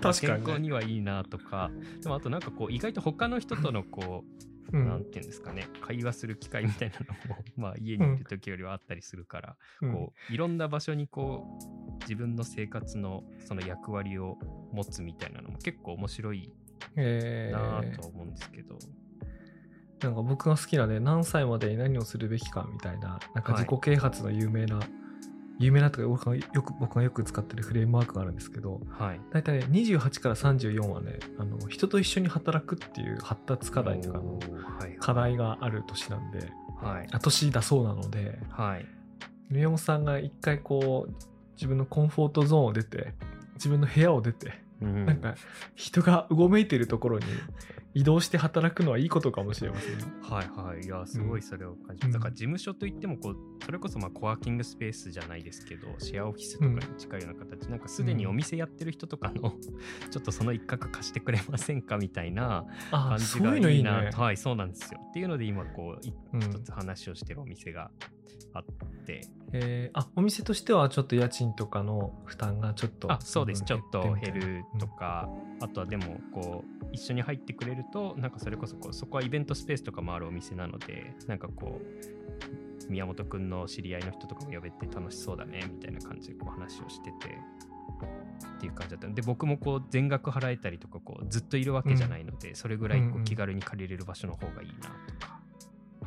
[0.00, 0.44] 確かにね。
[0.44, 1.70] 健康にはいいなとか
[2.02, 4.86] でもあとなんかこう意外と他の人とのこううん。
[4.86, 9.92] なんていうんですかね、会話する機会みたいなのも、 まあ家にいる時よりはあったりするから、うん。
[9.92, 14.38] こう、いろんな場所にこう、自分の生活のその役割を
[14.72, 16.52] 持つみたいなのも結構面白い
[16.96, 18.78] えなとは思うんですけど、
[20.00, 24.80] なんか僕が好きなね何歳までに何をするべきかみたいななんか自己啓発の有名な、
[25.58, 29.20] 有名なとか僕がよく僕がよく使ってるフレームワークがあるんですけどはい。
[29.32, 34.38] 大体ね28から34はねあの人と一緒に働くっていう発達課題とかの。
[35.00, 37.08] 課題がある年なんではい。
[37.10, 38.86] あ年だそうなのではい。
[39.50, 41.12] 宮本さんが一回こう
[41.56, 43.14] 自分のコンフォートゾーンを出て
[43.54, 45.34] 自分の部屋を出て、うんなんか
[45.74, 47.24] 人がうごめいているところに
[47.94, 50.04] 移動して働くのはいいことかもしれませんね。
[50.22, 50.82] はいはい。
[50.82, 52.06] いや、すごいそれを感じます。
[52.06, 59.54] うんだから事務所といってもこう、それこそまあコワーキングスペースじゃないですけど、シェアオフィスとかに近いような形、なんかすでにお店やってる人とかの、
[60.10, 64.10] ちょっとその一角貸してくれませんかみたいなあ感じがいいいね。
[64.12, 65.00] はい、そうなんですよ。
[65.08, 67.90] っていうので今こう、一つ話をしてるお店が
[68.54, 68.64] あっ
[69.06, 69.98] て、えー。
[69.98, 73.64] あお店としてはちょっと家賃とかの負担がちょっとあそうです。
[73.64, 75.28] ちょっと減るとか、
[75.60, 87.38] あとはでもこう一緒に入ってくれるとなんかそれこそこうそこはイベントスペースとかもあるお店なのでなんかこう宮本くんの知り合いの人とかも呼べて楽しそうだねみたいな感じでこう話をしてて
[88.58, 89.14] っていう感じだったの。
[89.14, 93.24] で僕もこう全額払えたりとかこうずっといるわけじゃないので、それぐらいこうんううん。
[93.24, 95.37] 気軽に借りれる場所の方がいいなとか、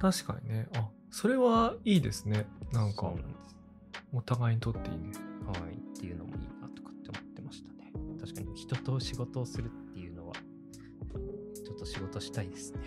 [0.01, 3.13] 確かにねあそれはいいですねなんか
[4.11, 5.11] お互いにとっていいね
[5.45, 7.91] はい、っていうのもいいなとかって思ってましたね。
[8.19, 12.79] 確かに人と仕事をするっていうのは、ちょっと仕事したいですね。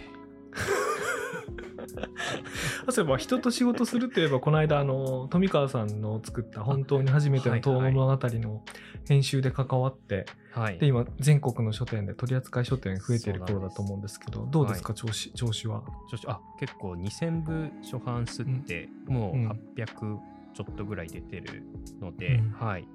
[2.90, 8.62] そういえば人と仕事するといえばこの間あの富川さんの作った本当に初めての遠野物語の
[9.06, 10.86] 編集で関わって、はいで。
[10.86, 15.82] 今全国の書店で取り扱い書店増えてる頃だと思うんですけどどうですか、調子調子は？
[16.10, 20.18] 調子あ結構2000部初版すって、もううん800
[20.54, 21.62] ちょっとぐらい出てる
[22.00, 22.88] ので、うんはい。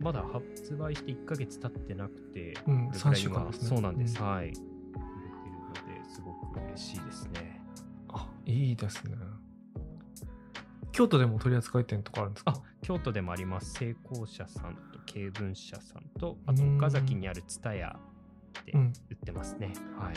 [0.00, 4.18] まだ発売して1ヶ月経ってなくて、うんこれぐらい3週間ですねそうなんです。
[4.18, 4.52] うんはい。
[6.60, 7.60] 嬉しいですね。
[8.08, 9.16] あいいですね
[10.92, 12.52] 京都でも取り扱い店とかあるんですか？
[12.54, 13.72] あ京都でもあります。
[13.72, 17.96] 成功者さんと経文社さんと、あとうん岡崎にある蔦屋
[18.66, 19.72] でうん売ってますね。
[19.98, 20.14] はい。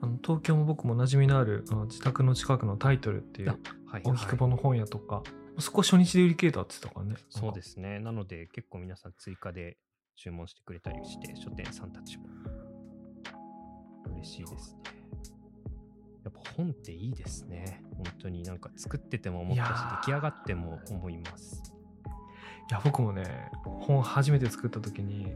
[0.00, 5.22] あの東京も僕も馴染みのあるあの自宅の近くのタイトルっていあうはい、荻窪の本屋とか、
[5.58, 8.00] そこ初日で売り切れたって言ってたからねそうですすね。
[8.00, 9.76] なので、結構皆さん追加で
[10.16, 12.24] 注文してくれたりして、書店さんたちも
[14.16, 15.01] 嬉しいですね。
[16.24, 17.82] やっぱ本っていいですね。
[17.96, 21.72] 本当になんか作ってても思ったし出来上がっても思います。
[22.70, 25.34] いや僕もね本初めて作った時に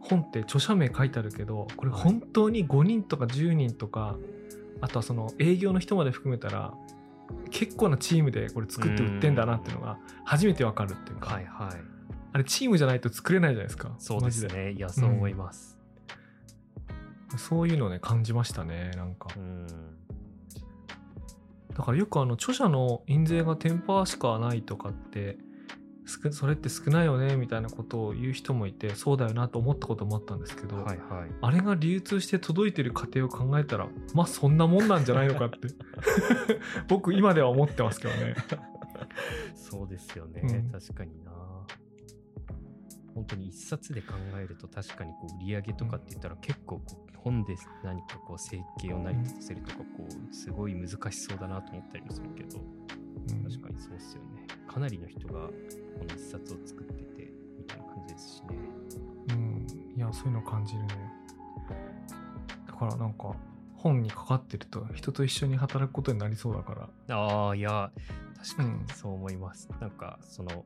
[0.00, 4.16] 本って著者名書いてあるけどこれはい本当に5人とか10人とか
[4.80, 6.74] あとはその営業の人まで含めたら
[7.50, 11.96] 結構なチームでこれ作って売ってんだなっていうのが初めてわかるっていうか、はいはい。
[12.32, 14.72] あれチームじゃないと作れないじゃないですかそうですね。
[14.72, 15.78] いや、そう思います。
[17.38, 19.66] そういうのをね感じましたねなんかうん。
[21.76, 25.36] だからよくあの著者の印税が10%しかないとかって
[26.06, 30.98] 少それって少ないよねみたいなことを言う人もいてそうだよなと思ったこともあったんですけど、はいはい。
[31.42, 35.58] あれが流通して届いてる過程を考えたらまあそんなもんなんじゃないのかって
[36.88, 38.36] 僕今では思ってますけどね
[39.54, 40.42] そうですよね。
[40.44, 41.32] うん確かにな。
[43.16, 52.58] 本当に一冊で考えると確かにこう売り上げとかって言ったら結構こう本で何かこう生計を成り立たせるとかこうすごい難しそうだなと思ったりもするけど
[53.42, 54.46] 確かにそうっすよね。
[54.68, 55.52] かなりの人がこ
[56.06, 58.48] の一冊を作っててみたいな感じですしね。
[59.30, 60.88] うん、いやそういうの感じるね
[62.66, 63.34] だからなんか
[63.76, 67.90] 本にかかってると人と一緒に働くことになりそうだからああ、いや、
[68.36, 69.68] 確かにうんそう思います。
[69.80, 70.64] なんか、その、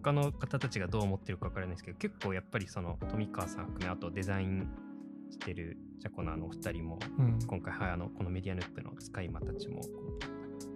[0.00, 4.68] 他の方たちがどう思ってるかわからないですけど、結構やっぱりその、富川さん含め、あとデザイン
[5.30, 7.38] してるジャコナーのお二人も、うん。
[7.46, 9.88] 今回、はい、あの、このメディアヌップの使い魔たちも、こ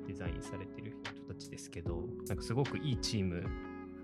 [0.04, 3.44] うデザインされてる人たちですけど、なんかすごくいいチーム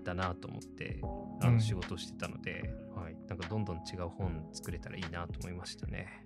[0.03, 0.99] だなと思って、
[1.41, 1.53] あうん。
[1.55, 6.25] の、仕事をしてたので、はい、なんかどんどん違う本作れたらいいなと思いましたね。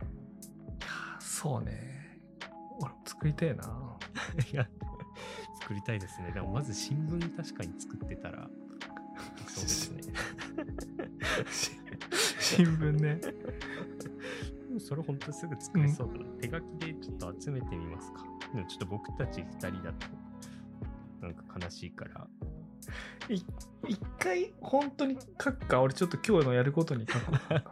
[0.00, 0.88] いや
[1.20, 2.20] そうね。
[2.80, 3.96] 俺も作りたいな。
[4.52, 4.68] いや、
[5.68, 6.30] 作りたいですね。
[6.32, 8.48] でもまず新聞確かに作ってたら、
[9.46, 10.02] そうですね。
[11.52, 11.72] し
[12.40, 13.20] 新聞ね
[14.78, 16.24] それ本当すぐ作れそうだな。
[16.40, 18.24] 手書きでちょっと集めてみますか。
[18.54, 20.06] でもちょっと僕たち二人だと、
[21.20, 22.26] なんか悲しいから。
[23.28, 23.44] い
[23.88, 25.82] 一回本当に書くか？
[25.82, 27.62] 俺ちょっと今日のやることに書こうか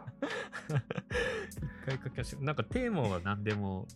[0.69, 2.43] 一回書きましょう。
[2.43, 3.87] なんかテーマは何でも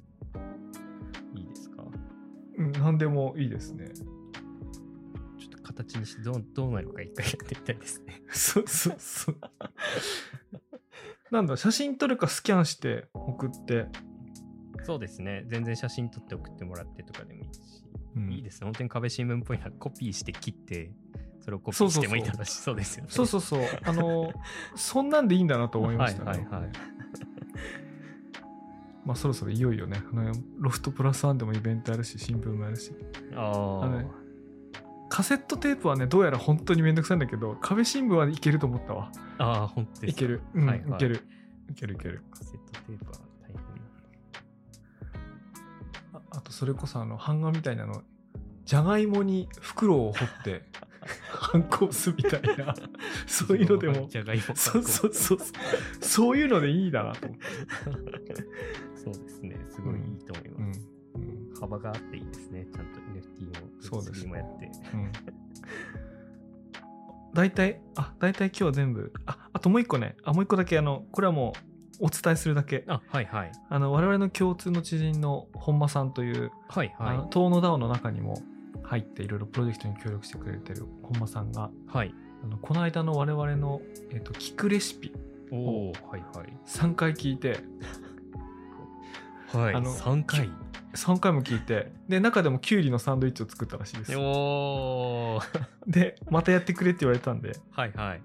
[2.62, 3.92] うん何でもいいですね
[5.40, 8.22] ちょっと形にしてどうどうなるか一回やってみたいですね。
[8.30, 9.38] そうそうそう
[11.32, 13.88] なんだ写真撮るかスキャンして送って、
[14.84, 15.44] そうですね。
[15.48, 17.60] 全然写真撮って送ってもらってとかでもいいし。
[18.16, 18.66] うんいいですね。
[18.66, 19.72] 本当に壁新聞っぽいな。
[19.72, 20.92] コピーして切って、
[21.40, 23.10] それをコピーしてもいい楽しそうですよね。
[23.10, 24.34] そうそうそうあの
[24.76, 26.72] そんなんでいいんだなと思いましたね、はいはいはい
[29.06, 30.04] まあそろそろいよいよね。
[30.12, 32.92] あのロフトプラスワンでもイベントあるし新聞もあるし。
[33.36, 34.22] ああのねあ。
[35.10, 39.12] カセットテープはねどうやら本当にめんどくさいんだけど壁新聞はいけると思ったわ。
[39.40, 40.90] ああ、本当いける、うんはいはい。
[40.92, 41.28] いける。
[41.70, 42.24] いけるいける。
[42.32, 43.60] カセットテープは大変。
[46.14, 48.04] ああとそれこそあの版画みたいなの
[48.66, 50.64] じゃがいもに袋を掘って
[51.52, 52.74] 反抗すみたいな
[53.28, 54.08] そういうのでも
[54.56, 55.38] そうそうそう
[56.00, 58.36] そういうのでいいだなと思って、
[58.96, 59.58] そうですね。
[59.70, 60.80] すごいいいと思いうんます。
[60.80, 62.66] うん幅があっていいですね。
[62.74, 64.72] ちゃんと NFT もそうです Web3 もやって。
[64.94, 65.12] うん
[67.34, 71.54] 大体あ大体今日は全部ああともう一個ねあもう一個だけあのこれはも
[72.02, 73.52] うお伝えするだけあ、はいはい。
[73.70, 78.42] あの我々の共通の知人の本間さんという、はいあのは遠野 DAO の中にも
[78.92, 81.98] 入っていろいろプロジェクトに協力してくれてる本間さんがい。
[81.98, 82.14] はい。
[82.44, 85.14] あのこの間の我々の、えっと聞くレシピ
[85.50, 86.54] おおはいはい。
[86.66, 87.62] 3回聞いて
[89.54, 89.76] はい。
[89.76, 90.50] あの3回
[90.94, 95.42] ？3回も聞いてで中でもきゅうりのサンドイッチを作ったらしいですおお
[95.88, 98.22] でまたやってくれって言われたんではいはい。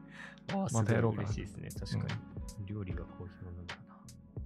[0.72, 1.68] またやろうかな嬉しいですね。
[1.78, 2.14] 確か
[2.58, 2.66] に。
[2.66, 3.76] 料理が好評なんだ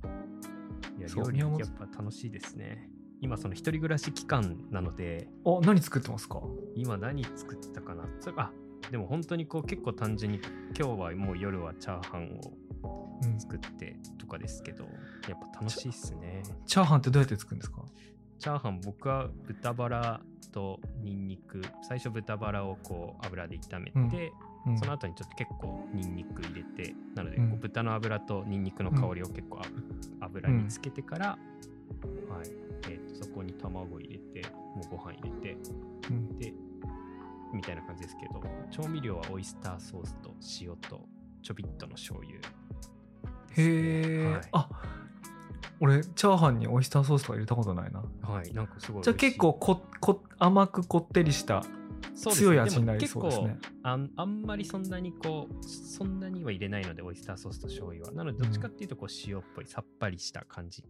[0.03, 0.99] な。
[0.99, 2.91] いや、料理やっぱ楽しいですね。
[3.21, 6.41] 今その一人暮らし期間なので、あ何作ってますか？
[6.75, 8.05] 今何作ったかな？
[8.21, 8.51] それあ
[8.91, 10.41] でも本当にこう結構単純に
[10.79, 12.41] 今日はもう夜はチャーハン
[12.83, 13.39] をうん。
[13.39, 14.85] 作ってとかですけど、
[15.29, 16.43] やっぱ楽しいっすね。
[16.65, 17.83] チャーハンってどうやって作るんですか？
[18.39, 20.21] チャーハン僕は豚バラ
[20.53, 24.33] とニンニク最初豚バラをこう油で炒めて、
[24.65, 24.73] うん。
[24.73, 24.79] うん。
[24.79, 31.39] その後にちょっと結構ニンニク入れてなのでう豚の油とニンニクの香りを結構あ油につけてから、
[32.29, 32.49] はい。
[32.89, 35.57] えーとそこに卵入れてもうご飯入れて
[36.11, 36.39] うん。
[36.39, 36.53] で
[37.53, 41.01] みたいな感じですけど調味料はオイスターソースと塩と
[41.43, 42.39] ちょびっとの醤油。
[42.41, 44.41] ですね、へえ、はい。
[44.53, 44.69] あ
[45.81, 48.05] 俺チャーハンにオイスターソースとか入れたことないな。
[48.23, 51.65] はい、なんかすごいじゃあ結構ここ甘くこってりした
[52.15, 53.43] 強い味になりそうですね。
[53.43, 58.13] も結構あんあんまりそんなにこうそんなには入れないのでオイスターソースと醤油は。
[58.13, 60.89] なのでどっちかっていうとこう塩っぽいさっぱりした感じに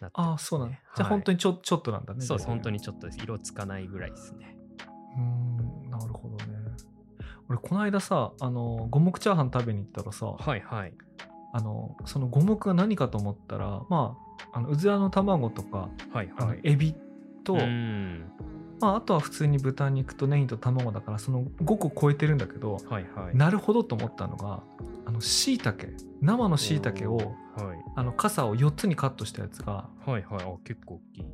[0.00, 1.10] なってね、ああそうなんだ、じゃあはい。
[1.10, 3.18] 本当にちょちょっとなんだねそうです本当ににちょっとです。
[3.22, 4.56] 色つかないぐらいですね。
[5.16, 6.56] うーんなるほどね。
[7.48, 10.92] 俺この間さあの五目チャーハン食べに行ったらさはいはい。
[11.52, 14.16] あのその五目が何かと思ったらま
[14.52, 16.58] ああのうずらの卵とかはいあはい。
[16.58, 16.94] のエビ
[17.44, 18.32] と、うーん
[18.80, 23.36] まあ、あとは普通に豚肉とネギと卵だからその5個超えてるんだけど、はいはい。
[23.36, 24.62] なるほどと思ったのが
[25.06, 25.78] あの椎茸。
[26.20, 27.78] 生の椎茸をはい。
[27.94, 30.22] あの傘を4つにカットしたやつがはいはい。
[30.42, 31.26] あ結構大きい。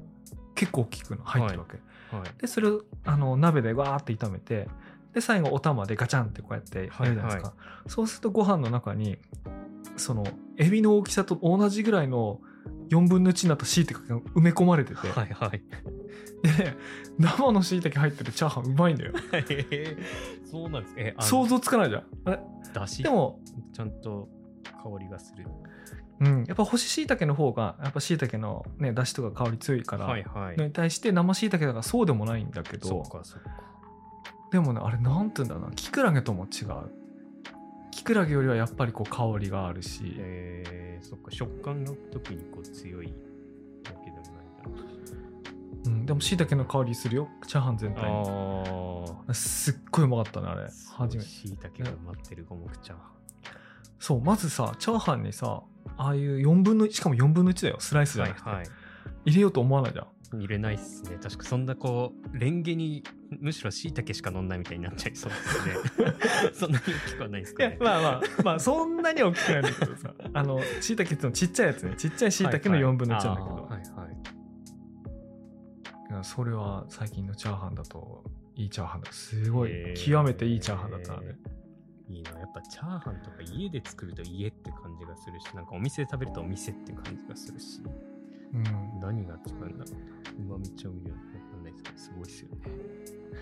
[0.55, 2.41] 結構大きく入ってるわけ、はい。
[2.41, 4.69] でそれをあの鍋でわーって炒めて
[5.13, 7.55] で最後お玉でガチャンってこうやってやるじゃないですか、は
[7.87, 9.19] そうするとご飯の中に
[9.97, 10.27] その
[10.57, 12.41] エビの大きさと同じぐらいの
[12.91, 15.63] 4分の1になった椎茸が埋め込まれてて、はいはい
[16.43, 16.77] でね
[17.19, 19.13] 生の椎茸入ってるチャーハンうまいんだよ。
[19.33, 19.39] へ
[20.45, 22.05] ーそうなんですえあの想像つかないじゃん。
[22.25, 22.41] あれ
[22.73, 23.03] だし？
[23.03, 23.41] でも
[23.73, 24.29] ちゃんと
[24.65, 25.47] 香りがする。
[26.21, 33.51] うん、やっぱ干し椎茸の方がやっぱ椎茸のね出汁とか香り強いから、はいはい、のに対して生椎茸だからそうでもないんだけそどうかそうか。
[34.53, 35.75] でもねあれなんて言うんだろうな。
[35.75, 36.91] キクラゲとも違う。
[37.91, 41.31] キクラゲよりはやっぱりこう香りがあるし、えー、そっか。
[41.31, 43.13] 食感が特にこう強いわ
[44.05, 44.63] けでもないんだ。
[44.65, 45.02] ろうし
[46.03, 47.29] うん、でも椎茸の香りするよ。
[47.47, 48.11] チャーハン全体に。
[49.29, 50.65] あすっごいうまかったねあれ。
[50.65, 51.29] あ初めて。
[51.29, 53.13] しいたけが埋まってる五目チャーハ
[53.99, 55.63] そうまずさチャーハンにさ
[55.97, 57.77] ああいう4分の1しかも4分の1だよ。
[57.79, 58.67] スライスンじゃなくて、はいはい。
[59.27, 60.07] 入れようと思わないじゃん。
[60.35, 61.19] 入れないっすね。
[61.23, 63.05] 確かそんなこうレンゲに
[63.41, 66.13] むしろしいたけしか乗んないみたいになっちゃいそうですね。
[66.55, 67.79] そんなに大きくはないですいかね。
[67.79, 70.15] やまあまあまあそんなに大きくないんだけどさ。
[70.33, 71.95] あの椎茸ってのちっちゃいやつね。
[71.97, 73.92] ちっちゃい椎茸の4分の1なんだけど、はいはいはいはい
[76.25, 78.23] それは最近のチャーハンだと
[78.55, 79.13] いいチャーハンだ。
[79.13, 81.35] すごい極めていいチャーハンだったので、
[82.09, 82.31] いいな。
[82.39, 87.81] やっぱチャーハンとか家で作ると家って感じがするしなんかお店で食べるとお店って感じがするし。
[88.55, 89.91] うん、何が違うんだろ
[90.37, 90.49] う。
[90.49, 91.15] なうまみ調味料
[91.73, 92.93] ないですけどすごいっすよね。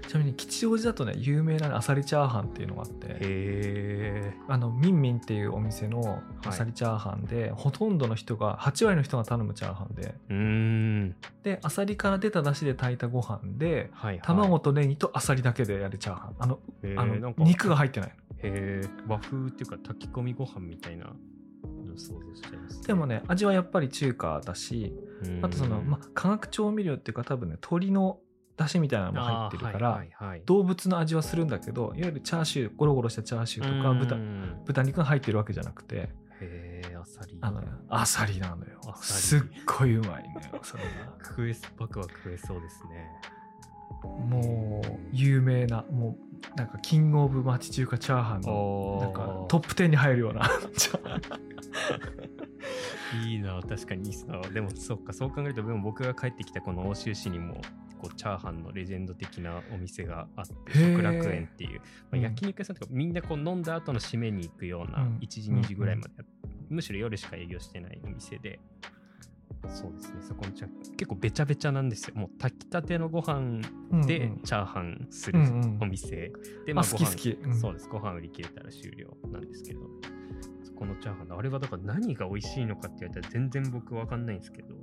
[0.10, 11.14] ちなみに吉祥寺だとね有名なねあさりチャーハンっていうのがあってあのミンミンっていうお店のあさりチャーハンで、ほとんどの人が8割の人が頼むチャーハンでうーん。
[11.44, 16.34] であさりから出た出汁で炊いたご飯ではい、はい、卵とネギとあさりだけでやるチャーハン。
[16.40, 25.09] あのへあの肉が入ってないへえ和風っていうか炊き込みご飯みたいなの想像しちゃいます、でもね味はやっぱり中華だしうん
[25.42, 28.18] あとその、まあ、化学調味料っていうか多分ね鶏の
[28.56, 30.42] 出汁みたいなのも入ってるから、はいはいはい。
[30.44, 34.62] 動物の味はするんだけどいわゆるチャーシューゴロゴロしたチャーシューとか豚うん。
[34.66, 37.38] 豚肉が入ってるわけじゃなくてへえあさり。
[37.40, 38.80] あのねあさりなのよ。
[39.00, 39.40] すっ
[39.78, 40.90] ごいうまいのよそれが。
[41.26, 43.10] 食えす僕は食えそうですね
[44.08, 46.16] もう有名なも
[46.54, 50.50] うなんかキングオブ町中華チャーハンのおなんかトップ10に入るような。
[53.26, 54.40] いいな確かにいいっすな。
[54.40, 57.60] でもそっかそう考えるとでも僕が帰ってきたこの欧州市にも
[57.98, 62.22] こうチャーハンのレジェンド的なお店があって食楽園っていう、まあ、うん。
[62.22, 65.18] 焼肉屋さんとかみんなこう飲んだ後の締めに行くようなうん。
[65.18, 66.26] 1時2時ぐらいまでやっ、
[66.68, 68.60] むしろ夜しか営業してないお店で
[69.68, 72.14] そうですねそこのチャ結構べちゃべちゃなんですよ。
[72.16, 73.62] もう炊きたてのご飯
[74.06, 74.40] でうんうん。
[74.42, 75.78] チャーハンするうんうん。
[75.82, 76.32] お店、
[76.66, 77.60] であまあご飯好き好き、うん。
[77.60, 77.88] そうです。
[77.88, 79.80] ご飯売り切れたら終了なんですけど、
[80.64, 84.74] そこのチャーハン、あれはだから何が美味しいのかって言われたら全然僕わかんないんですけど、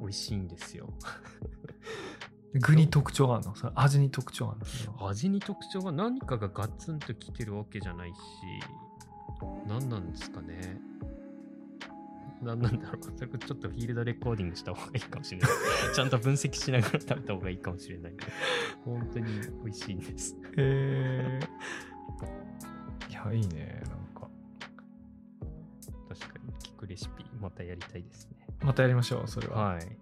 [0.00, 0.92] 美味しいんですよ。
[2.54, 3.54] 具に特徴があるの？
[3.54, 4.60] それ味に特徴がある
[4.92, 5.08] の？
[5.08, 8.16] 味に特徴が何かがガツンときてるわけじゃないし、
[9.66, 10.80] 何なんですかね。
[12.42, 13.02] 何 なんだろう。
[13.02, 15.50] それちょっとフィールドレコーディングした方がいいかもしれない。
[15.94, 18.16] ちゃんと分析しながら食べた方がいいかもしれない。
[18.84, 19.26] 本当に
[19.64, 20.36] 美味しいんです。
[20.56, 21.40] へえ
[23.10, 24.30] いやいいねなんか
[26.08, 28.46] 確かに聞くレシピまたやりたいですね。
[28.62, 29.74] またやりましょう、それは。
[29.74, 29.98] はい。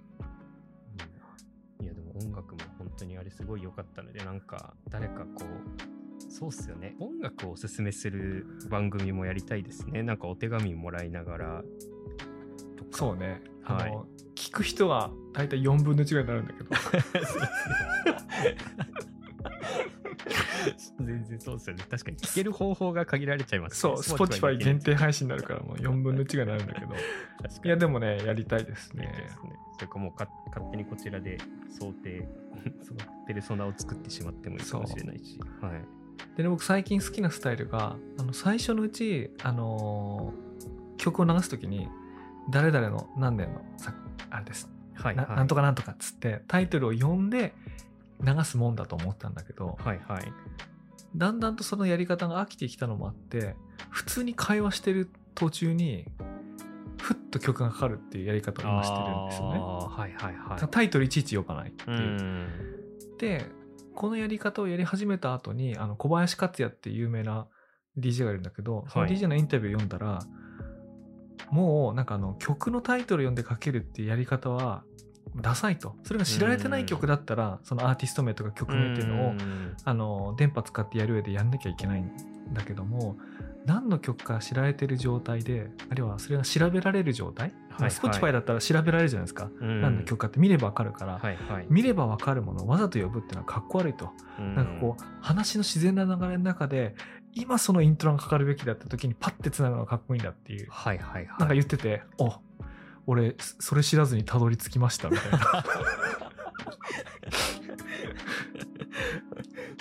[1.80, 5.95] いや、でも音楽も本当にあれすごい良かったので、なんか誰かこう、
[6.28, 6.96] そうっすよね。
[6.98, 10.02] 音楽をおすすめする番組もやりたいですね。
[10.02, 11.62] なんかお手紙もらいながら
[12.76, 12.90] とか。
[12.92, 13.42] そうね。
[13.62, 16.70] はいあの、聞く人は大体4分の1ぐらいになるんだけど。
[21.00, 21.84] 全然そうですよね。
[21.88, 24.92] 確かに聞ける方法が限られちゃいますそう、Spotify 限定。
[24.92, 26.94] 定配信になるからもう4分の1ぐらいになるんだけど。
[27.64, 29.06] いや、でもね、やりたいですね。
[29.06, 29.56] ですね。
[29.74, 32.28] それかもうか勝手にこちらで想定、
[32.82, 35.38] そのペルソナを作ってしまってもいいかもしれないし。
[35.60, 35.84] はい。
[36.36, 40.46] でね、僕最近好きなスタイルが、あの最初のうち、あのー
[40.96, 41.88] 曲を流すときに、
[42.50, 43.94] 誰々の何年のさ
[44.30, 45.36] あれです、はい、なはい。
[45.36, 47.54] なんとかなんとかっつってタイトルを読んで
[48.20, 50.32] 流すもんだと思ったんだけど、はいはい。
[51.16, 53.56] だんだんとそのやり方が飽きてきたのもあって
[53.90, 56.06] 普通に会話してる途中に
[56.98, 59.58] ふっと曲がかかるっていうやり方を今してるんですよね。
[59.58, 60.68] はいはいはい。
[60.68, 62.00] タイトルいちいち読まないってういう。
[62.00, 62.48] ん。
[63.18, 63.46] で
[63.96, 67.48] このやり方をやり始めた後にあの小林克也っていう有名な
[67.98, 70.20] DJ がいるんだけど、そのはい DJ のインタビューを読んだら
[71.50, 74.84] もうなんかあの曲のタイトル読んでかけるっていうやり方は
[75.40, 75.96] ダサいと。
[76.04, 79.76] それが知られてない曲だったらそのアーティスト名とか曲名っていうのをん。
[79.84, 82.10] あの電波使ってやる上でやんなきゃいけないん
[82.52, 83.16] だけども
[83.66, 87.90] 何の曲か知られてる状態であるいはそれが調べられる状態、はいはい。
[87.90, 89.80] Spotify だったら調べられるじゃないですか、うん。
[89.80, 91.66] 何の曲かって見ればわかるから、はいはい。
[91.68, 96.94] 見ればわかるものをわざと呼ぶっていうのはかっこ悪いと、なんかこう話の自然な流れの中で
[97.34, 100.66] 今そのイントロがかかるべきだった時にパッてつなぐのがかっこいいんだっていう。
[100.66, 101.38] う、はいはいはい。
[101.38, 102.32] なんか言っててお
[103.06, 105.38] 俺それ知らずにたどり着きましたみたいな。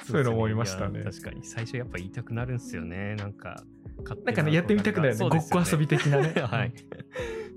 [0.06, 1.04] そういうの思いましたね。
[1.04, 1.44] 確かに。
[1.44, 3.16] 最初やっぱ言いたくなるんですよね。
[3.16, 3.64] なんか、
[4.14, 6.74] なんかねやってみたくなるよねごっこ遊び的なね はい。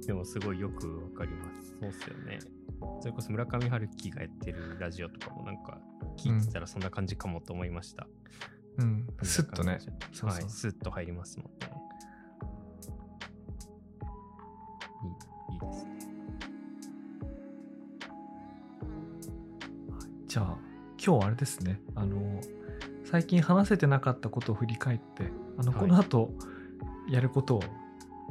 [0.06, 1.76] でもすごいよくわかります。
[1.78, 2.38] そうっすよね。
[3.00, 5.80] それこそ村上春樹がやってるラジオとかもなんか
[6.16, 8.08] 聞いてたらそんな感じかもと思いました。
[8.78, 9.78] うんスッとね
[10.12, 11.70] そうはい、スッと入りますもんね。
[15.50, 15.98] いいいいですね。
[20.26, 20.58] じゃあ
[20.98, 22.40] 今日はあれですねあの
[23.04, 26.30] 最近話せてなかったことを振り返ってあのはいこの後
[27.10, 27.64] やることを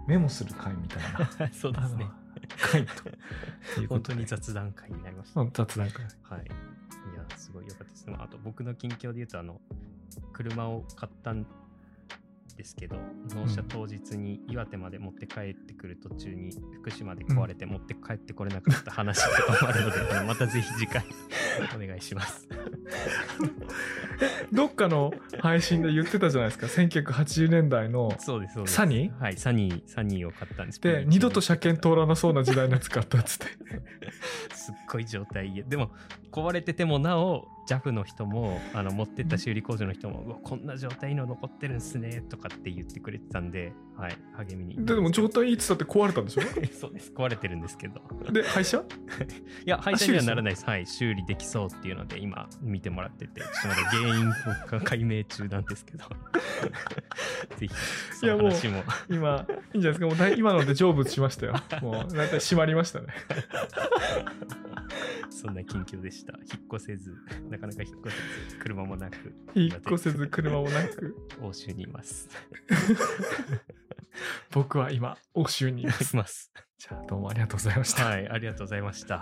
[0.07, 1.03] メモする会みたい
[1.39, 2.07] な そうですね。
[2.71, 5.41] 会というこ本当に雑談会になりました。
[5.41, 6.45] うん雑談会はい。
[6.45, 6.47] い
[7.15, 8.09] や、すごい良かったです。
[8.09, 9.59] まああと僕の近況で言うと、あの、
[10.31, 11.45] 車を買ったん
[12.55, 12.97] ですけど、
[13.35, 21.03] 納車当日に岩手まで持って帰ってくる途中に福島で壊れて持って帰ってこれなかった話とかもあるので、あのまたぜひ次回
[21.75, 22.47] お願いします。
[24.51, 26.67] どっかの配信で言ってたじゃないですか。
[26.67, 28.15] 1980年代の。
[28.65, 29.19] サニー？
[29.19, 30.81] はい、サニー、サニーを買ったんです。
[30.81, 33.45] で二度と車検通らなそうな時代のやつ買ったっつって。
[34.55, 35.63] すっごい状態。
[35.67, 35.91] でも
[36.31, 44.85] 壊れててもなお JAF の人もあの持ってった修理工場の人も、うわこんな状態の残ってるんすねとかって言ってくれてたんで、はい、励みに。
[44.85, 46.41] ででも状態いいっつったって壊れたんでしょ？
[46.71, 47.11] そうです。
[47.13, 48.01] 壊れてるんですけど。
[48.31, 48.83] で廃車い
[49.65, 50.65] や廃車にはならないです。
[50.65, 53.41] はい修理できそうっていうので今見てもらってて。
[53.41, 54.33] ちょっとまだ原因を
[54.83, 56.05] 解明中なんですけど。
[57.57, 57.73] ぜひ
[58.19, 58.83] そいやもうの話も。
[59.09, 60.05] 今いいんじゃないですか？
[60.07, 61.53] もうだい今ので成仏しましたよ。
[61.81, 63.07] もう大体閉まりましたね。
[65.29, 66.33] そんな近況でした。
[66.33, 67.13] 引っ越せず
[67.49, 71.15] なかなか引っ越せず車もなく引っ越せず車もなく。
[71.41, 72.27] 欧州にいます。
[74.51, 76.13] 僕は今欧州にいます。
[76.13, 76.51] います。
[76.79, 78.05] じゃあどうもありがとうございました。
[78.05, 79.19] はいありがとうございました